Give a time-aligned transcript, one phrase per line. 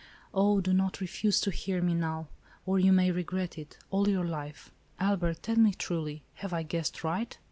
[0.33, 2.27] Oh do not refuse to hear me now,
[2.65, 6.63] or you may regret it, all your life l Albert, tell me truly; have I
[6.63, 7.37] guessed aright